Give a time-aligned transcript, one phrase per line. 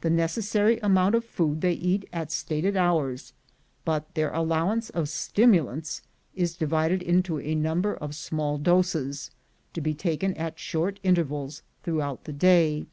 [0.00, 3.32] The necessary amount of food they eat at stated hours,
[3.84, 6.02] but their allowance of stimulants
[6.34, 9.30] is divided into a number of small doses,
[9.72, 12.86] to be taken at short intervals throughout the day.